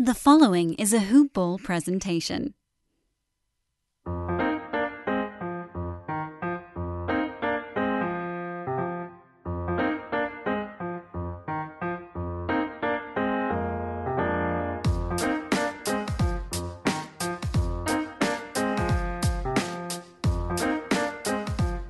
[0.00, 2.54] The following is a Hoop Ball presentation.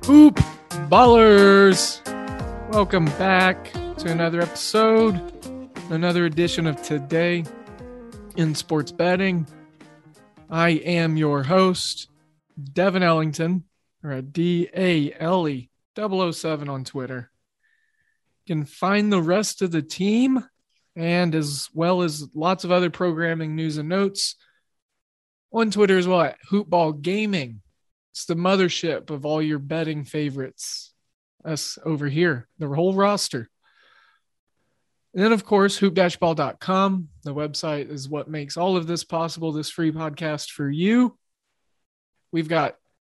[0.05, 0.39] Hoop
[0.89, 2.01] Ballers!
[2.73, 5.21] Welcome back to another episode,
[5.91, 7.43] another edition of Today
[8.35, 9.47] in Sports Betting.
[10.49, 12.09] I am your host,
[12.73, 13.63] Devin Ellington,
[14.03, 17.31] or a D A L E 007 on Twitter.
[18.45, 20.43] You can find the rest of the team
[20.95, 24.35] and as well as lots of other programming news and notes
[25.53, 27.61] on Twitter as well at Hoopball Gaming.
[28.11, 30.93] It's the mothership of all your betting favorites.
[31.45, 33.49] Us over here, the whole roster.
[35.13, 37.09] And then, of course, hoop-ball.com.
[37.23, 41.17] The website is what makes all of this possible, this free podcast for you.
[42.31, 42.75] We've got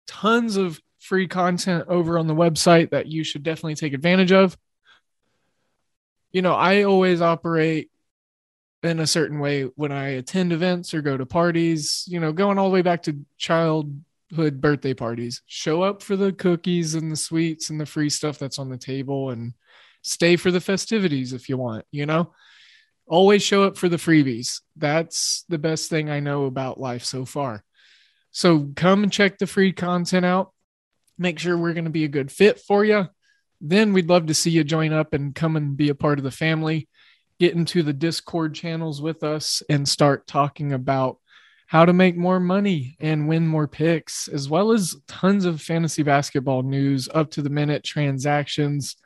[0.06, 4.56] tons of free content over on the website that you should definitely take advantage of.
[6.30, 7.90] You know, I always operate
[8.82, 12.58] in a certain way when I attend events or go to parties, you know, going
[12.58, 15.42] all the way back to childhood birthday parties.
[15.46, 18.78] Show up for the cookies and the sweets and the free stuff that's on the
[18.78, 19.54] table and
[20.02, 22.32] stay for the festivities if you want, you know?
[23.06, 24.60] Always show up for the freebies.
[24.76, 27.64] That's the best thing I know about life so far.
[28.30, 30.52] So come and check the free content out.
[31.18, 33.08] Make sure we're going to be a good fit for you.
[33.60, 36.24] Then we'd love to see you join up and come and be a part of
[36.24, 36.88] the family.
[37.38, 41.18] Get into the Discord channels with us and start talking about
[41.66, 46.02] how to make more money and win more picks, as well as tons of fantasy
[46.02, 48.96] basketball news, up to the minute transactions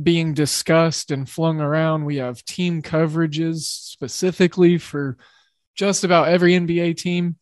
[0.00, 2.04] being discussed and flung around.
[2.04, 5.16] We have team coverages specifically for
[5.74, 7.36] just about every NBA team.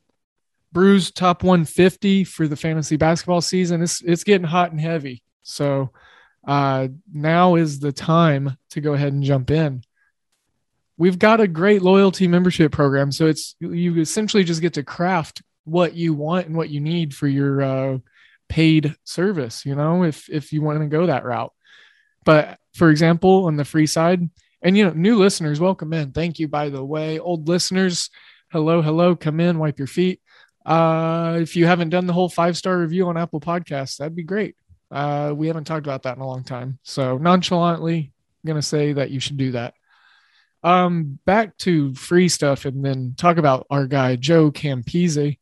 [0.73, 3.83] Brews top 150 for the fantasy basketball season.
[3.83, 5.23] It's it's getting hot and heavy.
[5.43, 5.91] So
[6.47, 9.85] uh, now is the time to go ahead and jump in
[10.97, 13.13] we've got a great loyalty membership program.
[13.13, 17.15] So it's you essentially just get to craft what you want and what you need
[17.15, 17.99] for your uh,
[18.49, 19.65] paid service.
[19.65, 21.53] You know, if if you want to go that route.
[22.25, 24.29] But for example, on the free side,
[24.63, 26.13] and you know, new listeners, welcome in.
[26.13, 27.19] Thank you, by the way.
[27.19, 28.11] Old listeners,
[28.51, 30.21] hello, hello, come in, wipe your feet.
[30.65, 34.23] Uh, if you haven't done the whole five star review on Apple Podcasts, that'd be
[34.23, 34.57] great.
[34.91, 36.79] Uh, we haven't talked about that in a long time.
[36.83, 38.13] So nonchalantly,
[38.43, 39.75] I'm gonna say that you should do that.
[40.63, 45.39] Um, back to free stuff and then talk about our guy Joe Campese.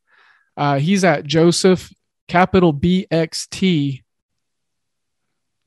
[0.57, 1.93] Uh, he's at Joseph
[2.27, 4.03] capital B X T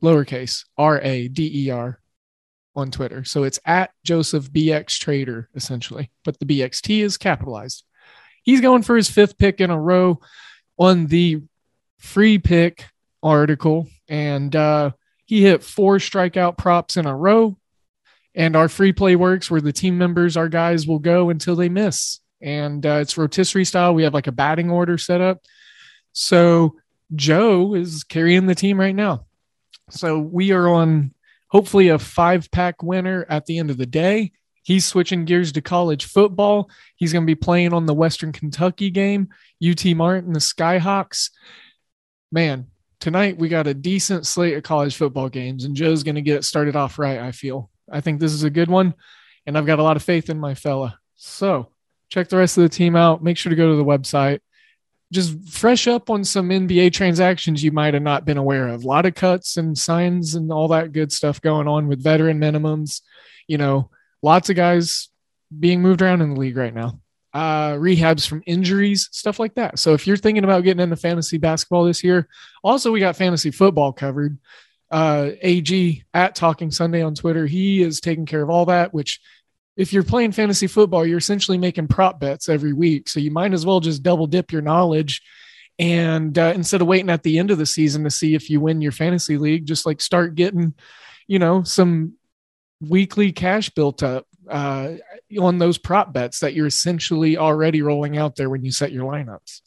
[0.06, 2.00] lowercase R A D E R
[2.75, 3.25] on Twitter.
[3.25, 7.84] So it's at Joseph BX Trader essentially, but the BXT is capitalized.
[8.43, 10.21] He's going for his fifth pick in a row
[10.78, 11.43] on the
[11.99, 12.87] free pick
[13.22, 14.93] article, and uh,
[15.25, 17.56] he hit four strikeout props in a row
[18.37, 21.71] and our free play works where the team members, our guys, will go until they
[21.71, 22.21] miss.
[22.43, 23.95] And uh, it's rotisserie style.
[23.95, 25.41] We have like a batting order set up.
[26.12, 26.77] So
[27.15, 29.26] Joe is carrying the team right now.
[29.91, 31.13] So we are on
[31.49, 34.33] hopefully a five pack winner at the end of the day.
[34.63, 36.71] He's switching gears to college football.
[36.97, 39.29] He's going to be playing on the Western Kentucky game,
[39.65, 41.31] UT Martin, the Skyhawks.
[42.33, 42.67] Man,
[42.99, 46.37] tonight we got a decent slate of college football games, and Joe's going to get
[46.37, 47.71] it started off right, I feel.
[47.91, 48.95] I think this is a good one,
[49.47, 50.99] and I've got a lot of faith in my fella.
[51.15, 51.69] So
[52.09, 53.22] check the rest of the team out.
[53.22, 54.41] Make sure to go to the website.
[55.13, 58.85] Just fresh up on some NBA transactions you might have not been aware of.
[58.85, 62.41] A lot of cuts and signs and all that good stuff going on with veteran
[62.41, 63.03] minimums.
[63.47, 63.91] You know,
[64.23, 65.09] lots of guys
[65.59, 67.01] being moved around in the league right now.
[67.33, 69.79] Uh, rehabs from injuries, stuff like that.
[69.79, 72.29] So if you're thinking about getting into fantasy basketball this year,
[72.65, 74.39] also we got fantasy football covered
[74.91, 77.47] uh, AG at Talking Sunday on Twitter.
[77.47, 79.21] He is taking care of all that, which
[79.77, 83.09] if you're playing fantasy football, you're essentially making prop bets every week.
[83.09, 85.23] So you might as well just double dip your knowledge.
[85.78, 88.61] And uh, instead of waiting at the end of the season to see if you
[88.61, 90.73] win your fantasy league, just like start getting,
[91.27, 92.15] you know, some
[92.81, 94.27] weekly cash built up.
[94.51, 94.95] uh,
[95.41, 99.05] on those prop bets that you're essentially already rolling out there when you set your
[99.05, 99.61] lineups.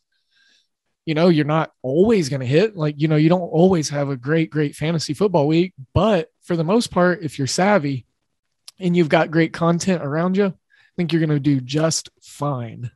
[1.06, 2.76] You know, you're not always going to hit.
[2.76, 5.74] Like, you know, you don't always have a great, great fantasy football week.
[5.94, 8.06] But for the most part, if you're savvy
[8.80, 10.54] and you've got great content around you, I
[10.96, 12.92] think you're going to do just fine.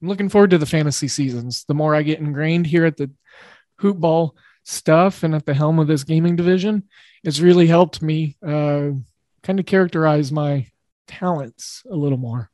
[0.00, 1.64] I'm looking forward to the fantasy seasons.
[1.66, 3.10] The more I get ingrained here at the
[3.78, 6.84] hoop ball stuff and at the helm of this gaming division,
[7.24, 8.90] it's really helped me uh,
[9.42, 10.66] kind of characterize my
[11.06, 12.50] talents a little more.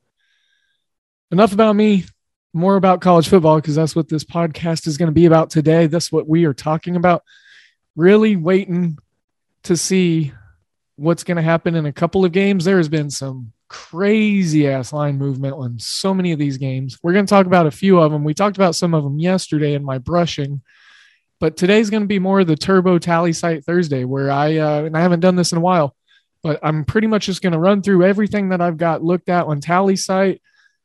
[1.30, 2.04] Enough about me,
[2.52, 5.86] more about college football, because that's what this podcast is going to be about today.
[5.86, 7.22] That's what we are talking about.
[7.96, 8.98] Really waiting
[9.64, 10.32] to see
[11.02, 12.64] what's going to happen in a couple of games.
[12.64, 16.96] There has been some crazy ass line movement on so many of these games.
[17.02, 18.22] We're going to talk about a few of them.
[18.22, 20.62] We talked about some of them yesterday in my brushing,
[21.40, 24.96] but today's going to be more of the turbo Tallysight Thursday, where I, uh, and
[24.96, 25.96] I haven't done this in a while,
[26.40, 29.46] but I'm pretty much just going to run through everything that I've got looked at
[29.46, 30.40] on Tallysight.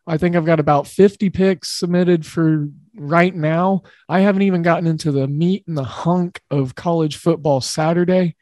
[0.07, 3.83] I think I've got about 50 picks submitted for right now.
[4.09, 8.35] I haven't even gotten into the meat and the hunk of college football Saturday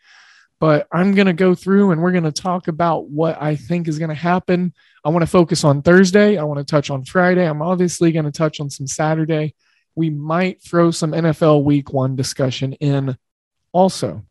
[0.65, 3.88] but I'm going to go through and we're going to talk about what I think
[3.88, 4.73] is going to happen.
[5.03, 6.38] I want to focus on Thursday.
[6.39, 7.47] I want to touch on Friday.
[7.47, 9.53] I'm obviously going to touch on some Saturday.
[9.94, 13.15] We might throw some NFL week one discussion in
[13.73, 14.25] also.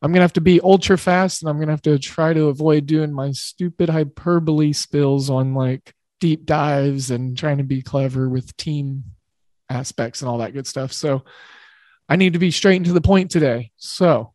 [0.00, 2.34] I'm going to have to be ultra fast and I'm going to have to try
[2.34, 7.82] to avoid doing my stupid hyperbole spills on like deep dives and trying to be
[7.82, 9.02] clever with team
[9.68, 10.92] aspects and all that good stuff.
[10.92, 11.24] So
[12.08, 13.72] I need to be straight and to the point today.
[13.76, 14.34] So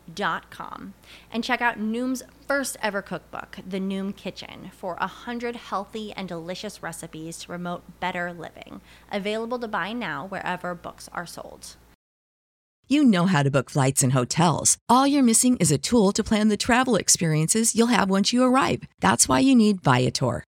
[0.15, 0.93] noom.com
[1.31, 6.83] and check out Noom's first ever cookbook, The Noom Kitchen, for 100 healthy and delicious
[6.83, 8.81] recipes to promote better living.
[9.11, 11.75] Available to buy now wherever books are sold.
[12.87, 14.77] You know how to book flights and hotels.
[14.89, 18.43] All you're missing is a tool to plan the travel experiences you'll have once you
[18.43, 18.83] arrive.
[18.99, 20.43] That's why you need Viator.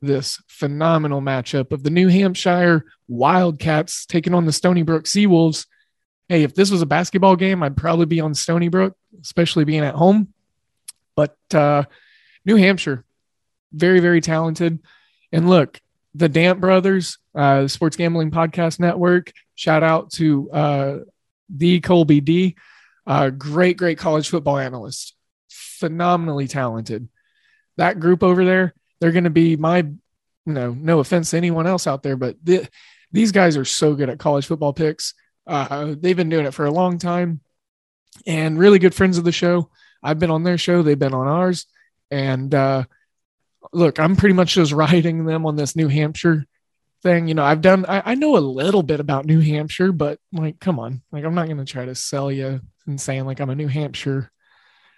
[0.00, 5.66] this phenomenal matchup of the New Hampshire Wildcats taking on the Stony Brook Seawolves.
[6.28, 9.84] Hey, if this was a basketball game, I'd probably be on Stony Brook, especially being
[9.84, 10.32] at home.
[11.16, 11.84] But uh,
[12.44, 13.04] New Hampshire,
[13.72, 14.78] very, very talented.
[15.32, 15.80] And look,
[16.14, 20.98] the Damp Brothers, uh, Sports Gambling Podcast Network, shout out to uh,
[21.48, 22.56] the Colby D,
[23.06, 25.14] uh, great, great college football analyst,
[25.48, 27.08] phenomenally talented.
[27.76, 29.96] That group over there, they're going to be my, you
[30.46, 32.68] know, no offense to anyone else out there, but the,
[33.12, 35.14] these guys are so good at college football picks.
[35.46, 37.40] Uh, they've been doing it for a long time
[38.26, 39.70] and really good friends of the show.
[40.02, 41.66] I've been on their show, they've been on ours.
[42.10, 42.84] And uh,
[43.72, 46.44] look, I'm pretty much just riding them on this New Hampshire
[47.02, 47.28] thing.
[47.28, 50.60] You know, I've done, I, I know a little bit about New Hampshire, but like,
[50.60, 53.50] come on, like, I'm not going to try to sell you and saying like I'm
[53.50, 54.30] a New Hampshire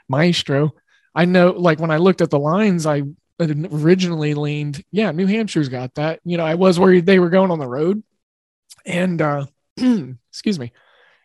[0.08, 0.72] maestro.
[1.14, 3.02] I know, like, when I looked at the lines, I
[3.40, 6.20] originally leaned, yeah, New Hampshire's got that.
[6.24, 8.02] You know, I was worried they were going on the road.
[8.84, 10.72] And uh excuse me,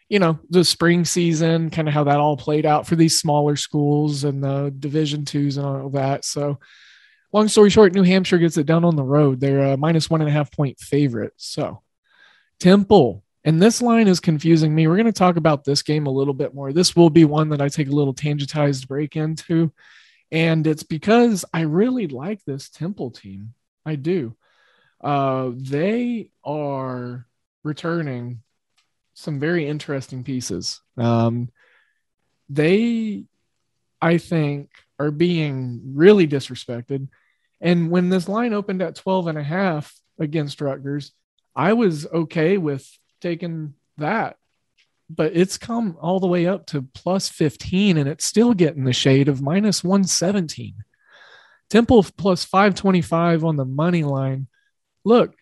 [0.10, 3.56] you know, the spring season, kind of how that all played out for these smaller
[3.56, 6.26] schools and the division twos and all that.
[6.26, 6.60] So
[7.34, 9.40] long story short, New Hampshire gets it done on the road.
[9.40, 11.34] They're a minus one and a half point favorite.
[11.38, 11.82] So
[12.60, 13.24] Temple.
[13.44, 14.88] And this line is confusing me.
[14.88, 16.74] We're going to talk about this game a little bit more.
[16.74, 19.72] This will be one that I take a little tangentized break into
[20.32, 23.54] and it's because I really like this Temple team.
[23.86, 24.36] I do.
[25.04, 27.28] Uh, they are
[27.64, 28.42] returning
[29.14, 30.82] some very interesting pieces.
[30.98, 31.50] Um,
[32.50, 33.26] they,
[34.02, 37.08] I think, are being really disrespected.
[37.62, 41.12] And when this line opened at 12 and a half against Rutgers,
[41.56, 42.88] I was okay with
[43.22, 44.38] taking that.
[45.10, 48.94] But it's come all the way up to plus 15 and it's still getting the
[48.94, 50.76] shade of minus 117.
[51.70, 54.48] Temple plus 525 on the money line.
[55.04, 55.36] Look,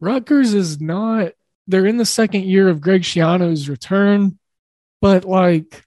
[0.00, 1.32] Rutgers is not,
[1.66, 4.38] they're in the second year of Greg Schiano's return,
[5.00, 5.84] but like,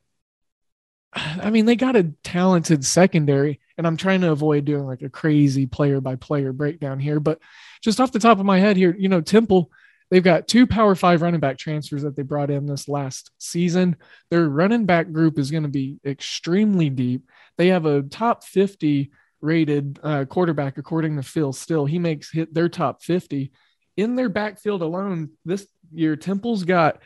[1.13, 5.09] I mean, they got a talented secondary, and I'm trying to avoid doing like a
[5.09, 7.19] crazy player by player breakdown here.
[7.19, 7.39] But
[7.81, 9.71] just off the top of my head here, you know, Temple,
[10.09, 13.95] they've got two power five running back transfers that they brought in this last season.
[14.29, 17.29] Their running back group is going to be extremely deep.
[17.57, 19.11] They have a top 50
[19.41, 21.85] rated uh, quarterback, according to Phil Steele.
[21.85, 23.51] He makes hit their top 50
[23.97, 26.15] in their backfield alone this year.
[26.15, 27.01] Temple's got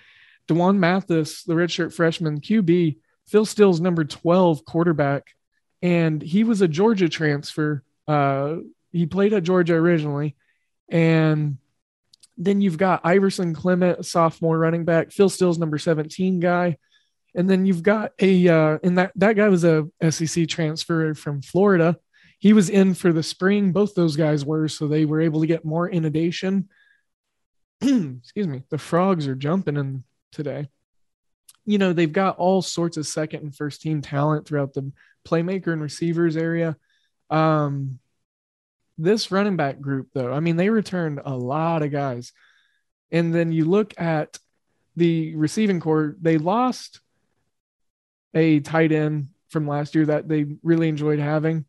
[0.47, 5.27] D'Wan Mathis, the redshirt freshman QB Phil Steele's number 12 quarterback,
[5.81, 7.83] and he was a Georgia transfer.
[8.07, 8.57] Uh,
[8.91, 10.35] he played at Georgia originally.
[10.89, 11.57] And
[12.37, 15.11] then you've got Iverson Clement, sophomore running back.
[15.11, 16.77] Phil Steele's, number 17 guy.
[17.35, 21.41] And then you've got a, uh, and that, that guy was a SEC transfer from
[21.41, 21.97] Florida.
[22.39, 23.71] He was in for the spring.
[23.71, 26.69] Both those guys were, so they were able to get more inundation.
[27.81, 28.63] Excuse me.
[28.69, 30.69] The frogs are jumping in today
[31.65, 34.91] you know, they've got all sorts of second and first team talent throughout the
[35.25, 36.75] playmaker and receivers area.
[37.29, 37.99] Um,
[38.97, 42.31] this running back group, though, I mean, they returned a lot of guys.
[43.11, 44.37] And then you look at
[44.95, 46.99] the receiving corps, they lost
[48.33, 51.65] a tight end from last year that they really enjoyed having,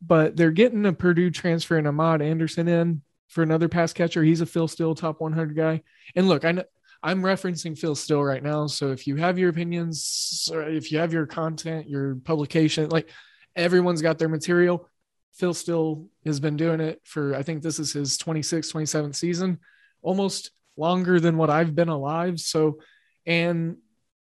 [0.00, 4.22] but they're getting a Purdue transfer and Ahmad Anderson in for another pass catcher.
[4.22, 5.82] He's a Phil Steele top 100 guy.
[6.16, 6.64] And look, I know
[7.02, 8.66] I'm referencing Phil Steele right now.
[8.66, 13.08] So if you have your opinions, if you have your content, your publication, like
[13.56, 14.88] everyone's got their material.
[15.32, 19.58] Phil Steele has been doing it for, I think this is his 26th, 27th season,
[20.02, 22.38] almost longer than what I've been alive.
[22.40, 22.80] So,
[23.26, 23.76] and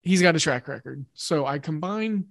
[0.01, 1.05] he's got a track record.
[1.13, 2.25] So I combine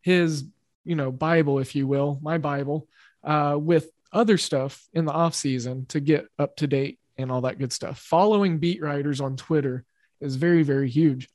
[0.00, 0.44] his,
[0.84, 2.88] you know, Bible, if you will, my Bible,
[3.24, 7.42] uh, with other stuff in the off season to get up to date and all
[7.42, 7.98] that good stuff.
[7.98, 9.84] Following beat writers on Twitter
[10.20, 11.28] is very, very huge.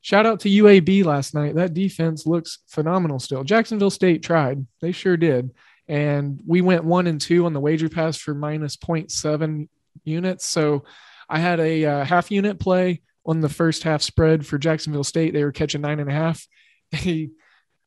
[0.00, 1.56] Shout out to UAB last night.
[1.56, 3.42] That defense looks phenomenal still.
[3.42, 4.64] Jacksonville State tried.
[4.80, 5.50] They sure did.
[5.88, 9.68] And we went one and two on the wager pass for minus 0.7
[10.04, 10.46] units.
[10.46, 10.84] So
[11.28, 15.32] I had a uh, half unit play on the first half spread for Jacksonville State.
[15.32, 16.46] They were catching nine and a half.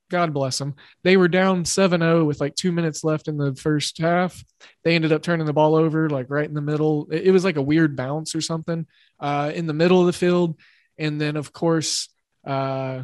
[0.09, 0.75] God bless them.
[1.03, 4.43] They were down 7 0 with like two minutes left in the first half.
[4.83, 7.07] They ended up turning the ball over like right in the middle.
[7.11, 8.87] It, was like a weird bounce or something
[9.19, 10.59] uh, in the middle of the field.
[10.97, 12.09] And then, of course,
[12.45, 13.03] uh,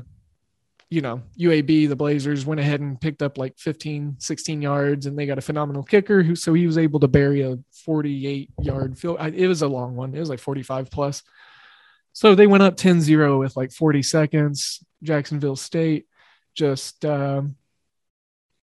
[0.96, 5.20] you know, UAB, the Blazers went ahead and picked up like 15, 16 yards, and
[5.20, 8.98] they got a phenomenal kicker who, so he was able to bury a 48 yard
[8.98, 9.18] field.
[9.20, 11.22] It was a long one, it was like 45 plus.
[12.14, 14.86] So they went up 10 0 with like 40 seconds.
[15.04, 16.06] Jacksonville State
[16.54, 17.58] just um,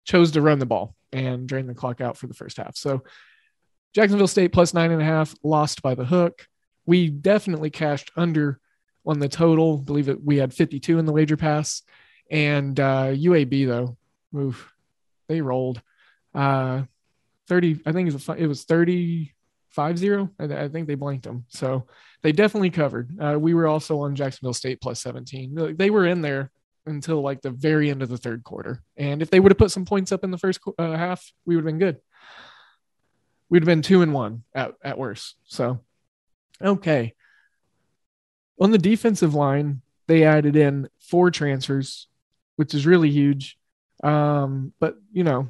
[0.06, 2.77] chose to run the ball and drain the clock out for the first half.
[2.77, 3.03] So
[3.94, 6.48] Jacksonville State plus nine and a half, lost by the hook.
[6.86, 8.62] We definitely cashed under
[9.06, 9.80] on the total.
[9.82, 11.84] I believe it we had 52 in the wager pass.
[12.30, 13.98] And uh, UAB though,
[14.38, 14.72] oof,
[15.27, 15.82] they rolled.
[16.34, 16.84] Uh,
[17.48, 19.34] 30, I think it was, it was 30
[19.74, 20.30] 5 0.
[20.39, 21.46] I, think they blanked them.
[21.50, 21.88] So
[22.22, 23.10] they definitely covered.
[23.20, 25.75] Uh, we were also on Jacksonville State plus 17.
[25.75, 26.51] They were in there
[26.86, 28.84] until like the very end of the third quarter.
[28.98, 31.56] And if they would have put some points up in the first uh, half, we
[31.56, 31.98] would have been good.
[33.50, 35.36] We'd have been two and one at, at worst.
[35.46, 35.80] So,
[36.62, 37.13] okay.
[38.60, 42.08] On the defensive line, they added in four transfers,
[42.56, 43.58] which is really huge.
[44.04, 45.50] Um, but, you know,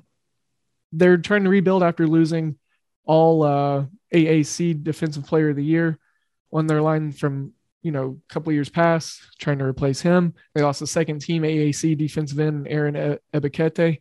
[0.91, 2.57] they're trying to rebuild after losing
[3.05, 5.97] all uh, AAC Defensive Player of the Year
[6.51, 10.33] on their line from you know, a couple years past, trying to replace him.
[10.55, 13.99] They lost the second team AAC defensive end, Aaron Ebiketie,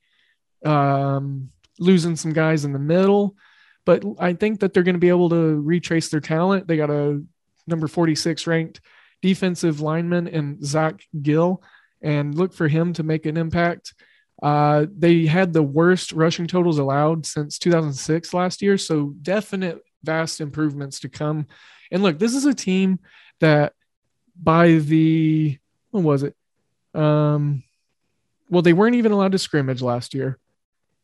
[0.64, 3.36] um, losing some guys in the middle.
[3.84, 6.68] But I think that they're going to be able to retrace their talent.
[6.68, 7.22] They got a
[7.66, 8.80] number 46 ranked
[9.20, 11.62] defensive lineman in Zach Gill
[12.02, 13.94] and look for him to make an impact.
[14.42, 18.76] Uh, they had the worst rushing totals allowed since 2006 last year.
[18.76, 21.46] So definite vast improvements to come.
[21.90, 22.98] And look, this is a team
[23.40, 23.74] that
[24.40, 25.58] by the
[25.90, 26.34] what was it?
[26.94, 27.62] Um,
[28.48, 30.38] well, they weren't even allowed to scrimmage last year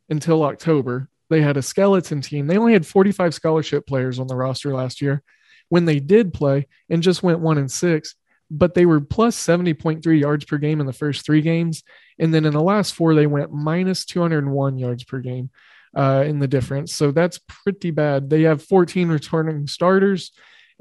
[0.08, 1.08] until October.
[1.30, 2.46] They had a skeleton team.
[2.46, 5.22] They only had 45 scholarship players on the roster last year
[5.68, 8.16] when they did play and just went one and six,
[8.50, 11.82] but they were plus 70.3 yards per game in the first three games.
[12.18, 15.50] And then in the last four, they went minus 201 yards per game.
[15.96, 16.94] uh, in the difference.
[16.94, 18.30] So that's pretty bad.
[18.30, 20.32] They have 14 returning starters,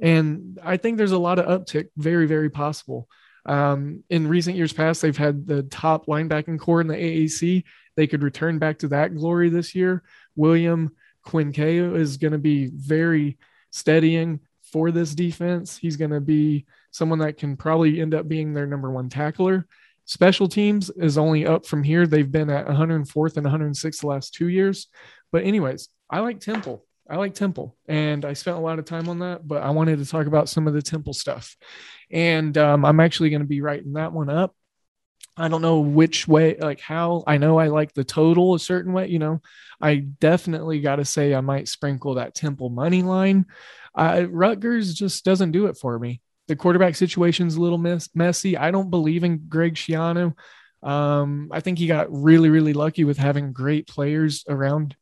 [0.02, 3.08] and I think there's a lot of uptick, very, very possible.
[3.46, 7.64] Um, in recent years past, they've had the top linebacking corps in the AAC.
[7.96, 10.04] They could return back to that glory this year.
[10.36, 10.92] William
[11.26, 13.38] Kwenkeu is going to be very
[13.72, 15.78] steadying for this defense.
[15.78, 16.66] He's going to be
[16.98, 19.68] someone that can probably end up being their number one tackler.
[20.06, 22.08] Special teams is only up from here.
[22.08, 24.88] They've been at 104th and 106th the last two years.
[25.32, 26.84] But, anyways, I like Temple.
[27.10, 30.00] I like Temple, and I spent a lot of time on that, but I wanted
[30.00, 31.56] to talk about some of the Temple stuff.
[32.12, 34.54] And um, I'm actually going to be writing that one up.
[35.38, 37.24] I don't know which way, like how.
[37.28, 39.08] I know I like the total a certain way.
[39.08, 39.42] You know,
[39.80, 43.46] I definitely got to say I might sprinkle that Temple money line.
[43.96, 46.22] Uh, Rutgers just doesn't do it for me.
[46.48, 48.58] The quarterback situation's a little mess- messy.
[48.58, 50.34] I don't believe in Greg Schiano.
[50.84, 54.96] Um, I think he got really, really lucky with having great players around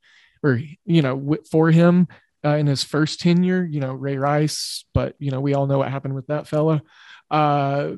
[0.45, 2.07] or you know for him
[2.45, 3.65] uh, in his first tenure.
[3.65, 6.81] You know Ray Rice, but you know we all know what happened with that fella.
[7.29, 7.91] Uh,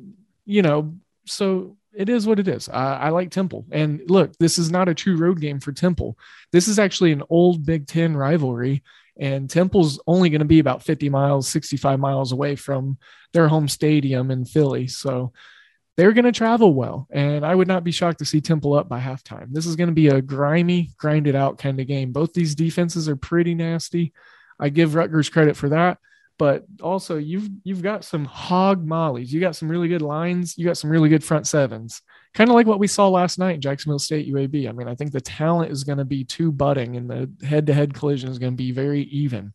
[0.46, 2.70] you know, so it is what it is.
[2.70, 6.18] Uh, I like Temple, and look, this is not a true road game for Temple.
[6.52, 8.84] This is actually an old Big Ten rivalry,
[9.20, 12.98] and Temple's only going to be about 50 miles, 65 miles away from
[13.34, 14.88] their home stadium in Philly.
[14.88, 15.34] So
[15.98, 17.08] they're going to travel well.
[17.12, 19.48] And I would not be shocked to see Temple up by halftime.
[19.52, 22.12] This is going to be a grimy, grinded out kind of game.
[22.12, 24.14] Both these defenses are pretty nasty.
[24.60, 25.98] I give Rutgers credit for that.
[26.38, 29.34] But also you've you've got some hog mollies.
[29.34, 30.58] You got some really good lines.
[30.58, 32.02] You got some really good front sevens.
[32.34, 34.70] Kind of like what we saw last night Jacksonville State UAB.
[34.70, 37.96] I mean, I think the talent is going to be too budding and the head-to-head
[37.96, 39.54] collision is going to be very even.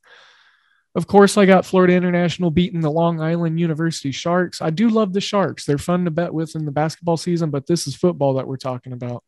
[0.95, 4.61] Of course, I got Florida International beating the Long Island University Sharks.
[4.61, 5.65] I do love the Sharks.
[5.65, 8.57] They're fun to bet with in the basketball season, but this is football that we're
[8.59, 9.25] talking about.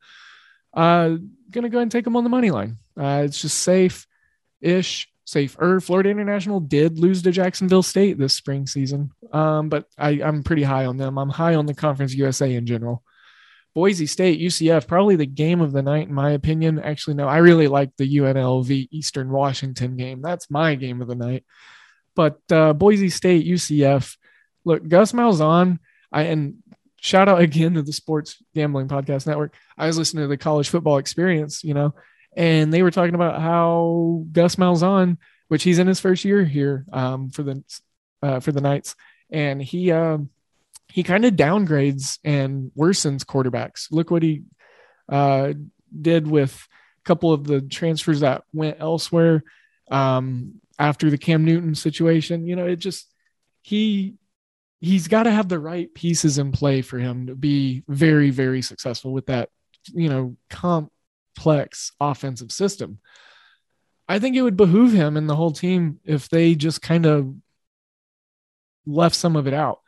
[0.75, 1.17] Uh,
[1.51, 2.79] gonna go ahead and take them on the money line.
[2.99, 4.07] Uh, it's just safe
[4.61, 5.81] ish, safer.
[5.81, 10.63] Florida International did lose to Jacksonville State this spring season, um, but I, I'm pretty
[10.63, 11.19] high on them.
[11.19, 13.03] I'm high on the Conference USA in general.
[13.75, 16.79] Boise State, UCF, probably the game of the night, in my opinion.
[16.79, 20.23] Actually, no, I really like the UNLV Eastern Washington game.
[20.23, 21.45] That's my game of the night.
[22.15, 24.17] But uh, Boise State, UCF,
[24.65, 25.79] look, Gus Malzahn,
[26.13, 26.55] I and
[27.01, 29.55] shout out again to the Sports Gambling Podcast Network.
[29.77, 31.95] I was listening to the College Football Experience, you know,
[32.37, 35.19] and they were talking about how Gus Malzahn,
[35.49, 37.63] which he's in his first year here um, for the
[38.23, 38.95] uh, for the Knights,
[39.31, 39.93] and he.
[39.93, 40.31] Um,
[40.95, 43.89] he kind of downgrades and worsens quarterbacks.
[43.91, 44.43] Look what he
[45.09, 45.55] uh,
[46.01, 49.43] did with a couple of the transfers that went elsewhere
[49.91, 52.47] um, after the Cam Newton situation.
[52.47, 53.13] You know, it just
[53.63, 54.15] he
[54.81, 58.63] he's got to have the right pieces in play for him to be very very
[58.63, 59.49] successful with that
[59.95, 60.37] you know
[61.35, 62.99] complex offensive system.
[64.09, 67.35] I think it would behoove him and the whole team if they just kind of
[68.87, 69.81] left some of it out.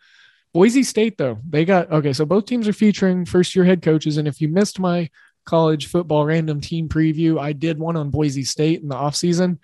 [0.54, 2.14] Boise State, though, they got okay.
[2.14, 4.16] So both teams are featuring first year head coaches.
[4.16, 5.10] And if you missed my
[5.44, 9.58] college football random team preview, I did one on Boise State in the offseason.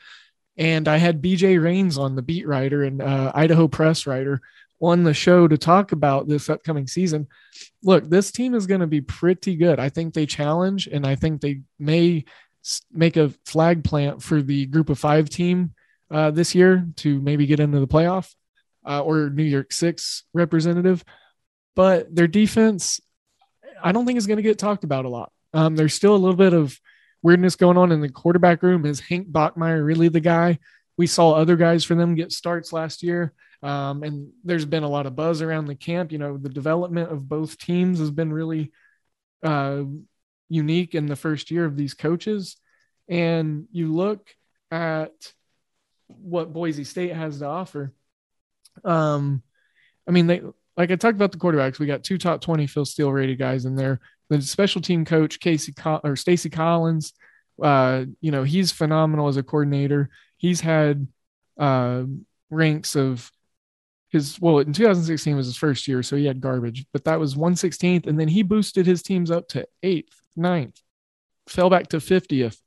[0.58, 4.42] And I had BJ Rains on the beat writer and uh, Idaho Press writer
[4.82, 7.28] on the show to talk about this upcoming season.
[7.82, 9.78] Look, this team is going to be pretty good.
[9.78, 12.24] I think they challenge and I think they may
[12.92, 15.74] make a flag plant for the group of five team
[16.10, 18.34] uh, this year to maybe get into the playoff
[18.86, 21.04] uh, or New Year's Six representative,
[21.74, 23.00] but their defense,
[23.82, 25.32] I don't think is going to get talked about a lot.
[25.54, 26.78] Um, there's still a little bit of
[27.22, 28.84] weirdness going on in the quarterback room.
[28.84, 30.58] Is Hank Bachmeier really the guy?
[30.96, 33.32] We saw other guys for them get starts last year.
[33.62, 36.10] Um, and there's been a lot of buzz around the camp.
[36.12, 38.72] You know, the development of both teams has been really
[39.42, 39.82] uh,
[40.48, 42.56] unique in the first year of these coaches.
[43.08, 44.28] And you look
[44.70, 45.12] at
[46.08, 47.92] what Boise State has to offer.
[48.84, 49.42] Um,
[50.08, 50.42] I mean, they
[50.76, 51.78] like I talked about the quarterbacks.
[51.78, 54.00] We got two top twenty Phil Steele rated guys in there.
[54.30, 57.12] The special team coach Casey or Stacy Collins,
[57.62, 60.08] uh, you know, he's phenomenal as a coordinator.
[60.38, 61.06] He's had
[61.58, 62.04] uh,
[62.50, 63.30] ranks of
[64.12, 67.34] his well in 2016 was his first year, so he had garbage, but that was
[67.34, 70.80] 116th, and then he boosted his teams up to eighth, ninth,
[71.48, 72.58] fell back to 50th.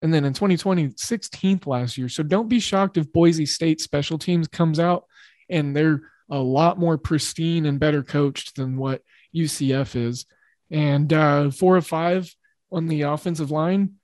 [0.00, 2.08] And then in 2020, 16th last year.
[2.08, 5.06] So don't be shocked if Boise State special teams comes out
[5.50, 9.02] and they're a lot more pristine and better coached than what
[9.34, 10.24] UCF is.
[10.70, 12.32] And uh, four of five
[12.70, 13.94] on the offensive line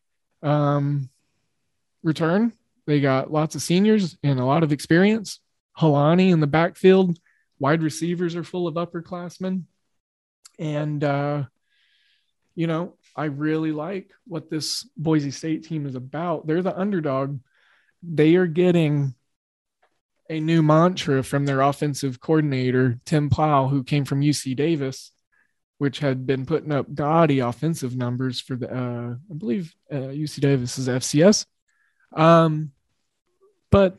[0.42, 1.08] um,
[2.02, 2.52] return.
[2.86, 5.38] They got lots of seniors and a lot of experience.
[5.78, 7.18] Holani in the backfield,
[7.58, 9.64] wide receivers are full of upperclassmen.
[10.58, 11.44] And, uh,
[12.54, 16.46] you know, I really like what this Boise State team is about.
[16.46, 17.40] They're the underdog.
[18.02, 19.14] They are getting
[20.30, 25.12] a new mantra from their offensive coordinator, Tim Plough, who came from UC Davis,
[25.78, 30.40] which had been putting up gaudy offensive numbers for the, uh, I believe, uh, UC
[30.40, 31.46] Davis is FCS.
[32.12, 32.72] Um,
[33.70, 33.98] but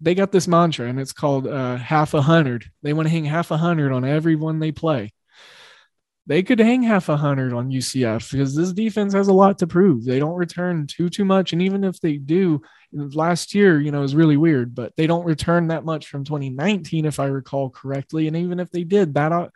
[0.00, 2.66] they got this mantra and it's called uh, half a hundred.
[2.82, 5.12] They want to hang half a hundred on everyone they play.
[6.28, 9.66] They could hang half a hundred on UCF because this defense has a lot to
[9.66, 10.04] prove.
[10.04, 14.02] They don't return too too much, and even if they do, last year you know
[14.02, 18.26] is really weird, but they don't return that much from 2019 if I recall correctly.
[18.26, 19.48] And even if they did, that uh,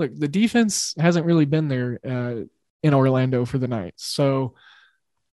[0.00, 2.42] look the defense hasn't really been there uh,
[2.82, 4.54] in Orlando for the night, so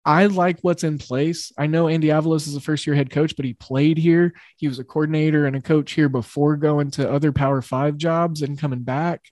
[0.05, 1.53] I like what's in place.
[1.59, 4.33] I know Andy Avalos is a first year head coach, but he played here.
[4.57, 8.43] He was a coordinator and a coach here before going to other Power Five jobs
[8.43, 9.23] and coming back.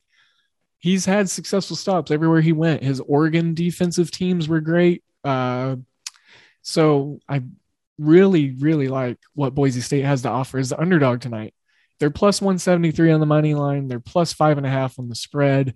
[0.79, 2.83] He's had successful stops everywhere he went.
[2.83, 5.03] His Oregon defensive teams were great.
[5.25, 5.77] Uh,
[6.63, 7.43] so I
[7.99, 11.55] really, really like what Boise State has to offer as the underdog tonight.
[11.99, 15.17] They're plus 173 on the money line, they're plus five and a half on the
[15.17, 15.75] spread.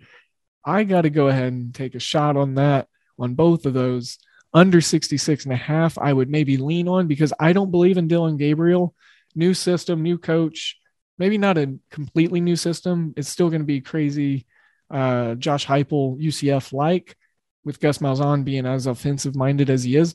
[0.64, 2.87] I got to go ahead and take a shot on that
[3.18, 4.18] on both of those
[4.54, 8.08] under 66 and a half, I would maybe lean on because I don't believe in
[8.08, 8.94] Dillon Gabriel.
[9.34, 10.78] New system, new coach,
[11.18, 13.14] maybe not a completely new system.
[13.16, 14.46] It's still going to be crazy.
[14.90, 17.16] Uh, Josh Heupel, UCF like,
[17.64, 20.14] with Gus Malzahn being as offensive minded as he is.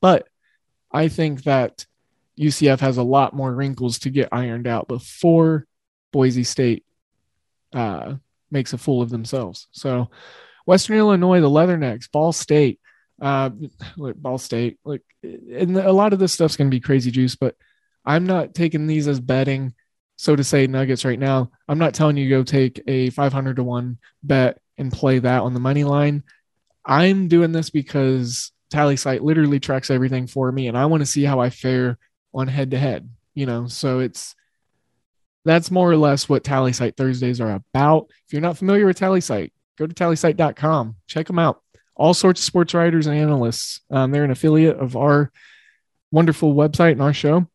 [0.00, 0.26] But
[0.90, 1.86] I think that
[2.38, 5.66] UCF has a lot more wrinkles to get ironed out before
[6.12, 6.84] Boise State
[7.72, 8.14] uh,
[8.50, 9.68] makes a fool of themselves.
[9.70, 10.10] So,
[10.66, 12.80] Western Illinois, the Leathernecks, Ball State,
[13.20, 13.50] uh,
[13.96, 17.56] like Ball State, like, and a lot of this stuff's to be crazy juice, but
[18.04, 19.74] I'm not taking these as betting.
[20.16, 23.64] So to say Nuggets right now, I'm not telling you go take a 500 to
[23.64, 26.22] one bet and play that on the money line.
[26.84, 31.24] I'm doing this because Tallysight literally tracks everything for me, and I want to see
[31.24, 31.98] how I fare
[32.32, 33.08] on head to head.
[33.34, 34.34] You know, so it's
[35.44, 38.10] that's more or less what Tallysight Thursdays are about.
[38.26, 41.62] If you're not familiar with Tallysight, go to tallysight.com, check them out
[41.96, 43.80] all sorts of sports writers and analysts.
[43.90, 45.32] Um, they're an affiliate of our
[46.10, 47.48] wonderful website and our show.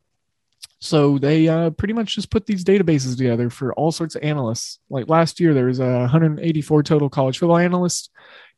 [0.80, 4.80] So they uh, pretty much just put these databases together for all sorts of analysts.
[4.90, 8.10] Like last year, there was uh, 184 total college football analysts.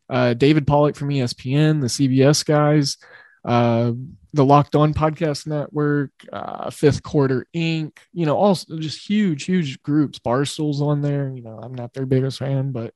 [0.10, 2.98] Uh, David Pollack from ESPN, the CBS guys,
[3.46, 3.92] uh,
[4.34, 7.98] the Locked On Podcast Network, uh, Fifth Quarter Inc.
[8.14, 10.20] You know, all just huge, huge groups.
[10.20, 11.30] Barstool's on there.
[11.36, 12.94] You know, I'm not their biggest fan, but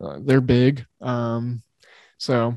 [0.00, 0.86] uh, they're big.
[1.00, 1.62] Um,
[2.24, 2.56] so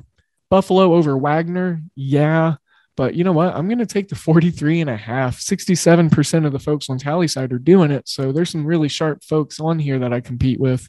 [0.50, 2.56] Buffalo over Wagner, yeah.
[2.96, 3.54] But you know what?
[3.54, 5.40] I'm going to take the 43 and a half.
[5.40, 8.08] 67% of the folks on Tallysight are doing it.
[8.08, 10.88] So there's some really sharp folks on here that I compete with.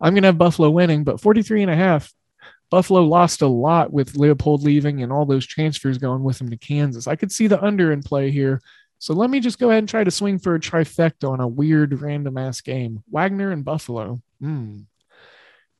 [0.00, 2.12] I'm going to have Buffalo winning, but 43 and a half.
[2.70, 6.56] Buffalo lost a lot with Leipold leaving and all those transfers going with him to
[6.56, 7.08] Kansas.
[7.08, 8.60] I could see the under in play here.
[9.00, 11.48] So let me just go ahead and try to swing for a trifecta on a
[11.48, 13.02] weird random ass game.
[13.10, 14.20] Wagner and Buffalo.
[14.38, 14.80] Hmm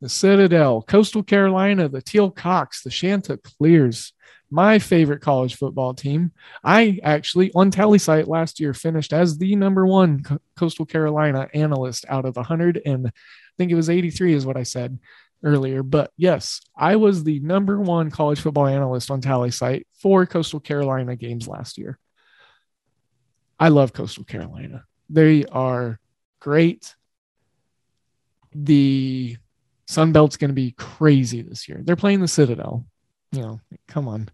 [0.00, 4.12] the Citadel, Coastal Carolina, the Teal Cox, the Chanticleers,
[4.50, 6.32] my favorite college football team.
[6.64, 10.24] I actually, on Tallysight last year, finished as the number one
[10.56, 12.80] Coastal Carolina analyst out of 100.
[12.86, 13.10] And I
[13.58, 14.98] think it was 83, is what I said
[15.42, 15.82] earlier.
[15.82, 21.16] But yes, I was the number one college football analyst on Tallysight for Coastal Carolina
[21.16, 21.98] games last year.
[23.58, 24.84] I love Coastal Carolina.
[25.10, 25.98] They are
[26.40, 26.94] great.
[28.54, 29.36] The
[29.88, 31.80] Sunbelt's going to be crazy this year.
[31.82, 32.84] They're playing the Citadel.
[33.32, 34.28] You know, come on.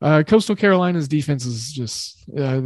[0.00, 2.60] Uh, Coastal Carolina's defense is just uh,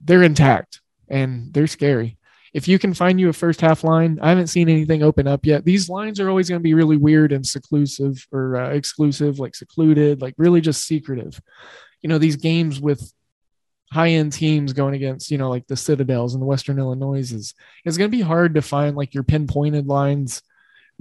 [0.00, 2.18] they're intact and they're scary.
[2.54, 5.46] If you can find you a first half line, I haven't seen anything open up
[5.46, 5.64] yet.
[5.64, 9.54] These lines are always going to be really weird and seclusive or uh, exclusive, like
[9.54, 11.40] secluded, like really just secretive.
[12.02, 13.12] You know, these games with
[13.90, 17.54] high end teams going against, you know, like the Citadels and the Western Illinois is
[17.84, 20.42] it's going to be hard to find like your pinpointed lines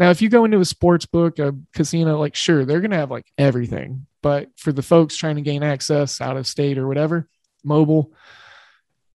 [0.02, 3.12] now, if you go into a sports book, a casino, like sure, they're gonna have
[3.12, 4.08] like everything.
[4.24, 7.30] But for the folks trying to gain access out of state or whatever,
[7.64, 8.12] mobile,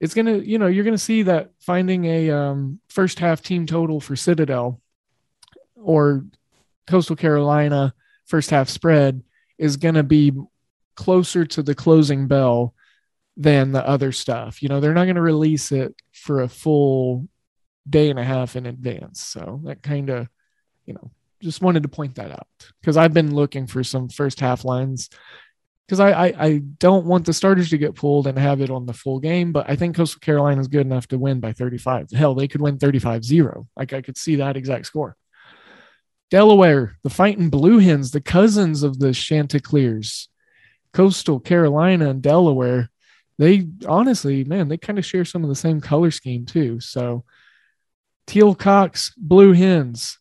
[0.00, 4.00] it's gonna, you know, you're gonna see that finding a um, first half team total
[4.00, 4.80] for Citadel
[5.76, 6.24] or
[6.88, 7.94] Coastal Carolina
[8.26, 9.22] first half spread
[9.58, 10.32] is gonna be
[10.96, 12.74] closer to the closing bell
[13.36, 14.62] than the other stuff.
[14.62, 17.28] You know, they're not going to release it for a full
[17.88, 19.20] day and a half in advance.
[19.20, 20.28] So that kind of
[20.86, 22.46] you know, just wanted to point that out
[22.80, 25.10] because I've been looking for some first half lines
[25.86, 28.86] because I, I, I don't want the starters to get pulled and have it on
[28.86, 32.10] the full game, but I think Coastal Carolina is good enough to win by 35.
[32.12, 33.66] Hell, they could win 35 0.
[33.76, 35.16] Like I could see that exact score.
[36.30, 40.30] Delaware, the fighting Blue Hens, the cousins of the Chanticleers,
[40.94, 42.90] Coastal Carolina and Delaware.
[43.38, 46.80] They honestly, man, they kind of share some of the same color scheme too.
[46.80, 47.24] So
[48.26, 50.18] Teal Cocks, Blue Hens.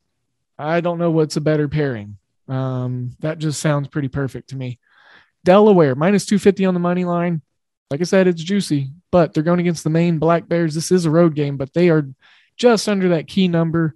[0.62, 2.18] I don't know what's a better pairing.
[2.48, 4.80] Um, that just sounds pretty perfect to me.
[5.44, 7.42] Delaware, minus 250 on the money line.
[7.90, 10.76] Like I said, it's juicy, but they're going against the Maine Black Bears.
[10.76, 12.08] This is a road game, but they are
[12.58, 13.96] just under that key number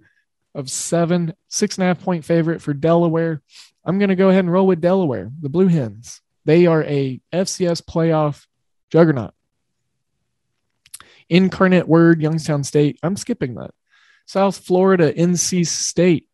[0.54, 3.42] of seven, six and a half point favorite for Delaware.
[3.84, 6.20] I'm going to go ahead and roll with Delaware, the Blue Hens.
[6.44, 8.46] They are a FCS playoff
[8.90, 9.34] juggernaut.
[11.28, 12.98] Incarnate Word, Youngstown State.
[13.02, 13.72] I'm skipping that.
[14.26, 16.28] South Florida, NC State.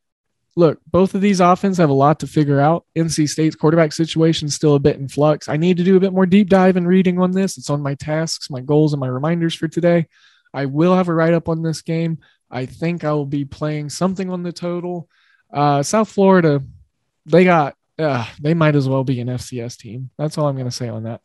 [0.55, 2.85] Look, both of these offenses have a lot to figure out.
[2.95, 5.49] NC State's quarterback situation is still a bit in flux.
[5.49, 7.57] I need to do a bit more deep dive and reading on this.
[7.57, 10.09] It's on my tasks, my goals, and my reminders for today.
[10.53, 12.19] I will have a write up on this game.
[12.51, 15.09] I think I will be playing something on the total.
[15.51, 16.63] Uh, South Florida,
[17.25, 20.11] they got, uh, they might as well be an FCS team.
[20.19, 21.23] That's all I'm going to say on that.